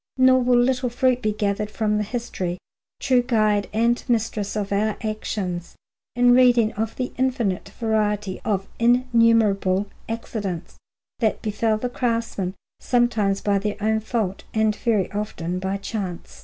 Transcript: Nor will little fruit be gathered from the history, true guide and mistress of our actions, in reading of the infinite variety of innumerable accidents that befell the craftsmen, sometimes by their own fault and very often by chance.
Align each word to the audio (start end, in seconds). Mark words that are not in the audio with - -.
Nor 0.17 0.39
will 0.41 0.57
little 0.57 0.89
fruit 0.89 1.21
be 1.21 1.31
gathered 1.31 1.69
from 1.69 1.99
the 1.99 2.03
history, 2.03 2.57
true 2.99 3.21
guide 3.21 3.69
and 3.71 4.03
mistress 4.07 4.55
of 4.55 4.71
our 4.71 4.97
actions, 5.03 5.75
in 6.15 6.33
reading 6.33 6.73
of 6.73 6.95
the 6.95 7.11
infinite 7.19 7.69
variety 7.79 8.41
of 8.43 8.67
innumerable 8.79 9.85
accidents 10.09 10.75
that 11.19 11.43
befell 11.43 11.77
the 11.77 11.87
craftsmen, 11.87 12.55
sometimes 12.79 13.41
by 13.41 13.59
their 13.59 13.77
own 13.79 13.99
fault 13.99 14.43
and 14.55 14.75
very 14.75 15.11
often 15.11 15.59
by 15.59 15.77
chance. 15.77 16.39